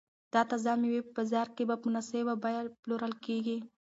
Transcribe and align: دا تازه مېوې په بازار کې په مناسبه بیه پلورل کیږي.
دا 0.33 0.41
تازه 0.51 0.71
مېوې 0.81 1.01
په 1.05 1.11
بازار 1.17 1.47
کې 1.55 1.63
په 1.69 1.75
مناسبه 1.85 2.33
بیه 2.43 2.61
پلورل 2.81 3.13
کیږي. 3.25 3.57